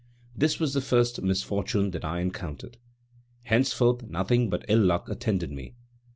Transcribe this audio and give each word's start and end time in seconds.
This 0.35 0.59
was 0.59 0.73
the 0.73 0.81
first 0.81 1.21
misfortune 1.21 1.91
that 1.91 2.03
I 2.03 2.21
encountered. 2.21 2.77
Henceforth 3.43 4.01
nothing 4.01 4.49
but 4.49 4.65
ill 4.67 4.79
luck 4.83 5.07
attended 5.07 5.51
me. 5.51 5.75